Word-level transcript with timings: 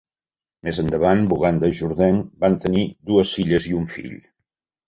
Més 0.67 0.79
endavant 0.83 1.19
Boganda 1.33 1.69
i 1.73 1.77
Jourdain 1.81 2.19
van 2.47 2.57
tenir 2.67 2.89
dues 3.11 3.35
filles 3.39 3.73
i 3.75 3.81
un 3.83 3.89
fill. 3.97 4.21